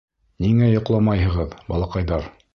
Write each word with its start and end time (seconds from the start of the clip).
—Ниңә 0.45 0.69
йоҡламайһығыҙ, 0.71 1.55
балаҡайҙар? 1.71 2.29